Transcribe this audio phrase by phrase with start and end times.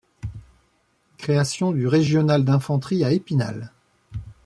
[1.19, 3.71] Création du régional d'infanterie à Épinal.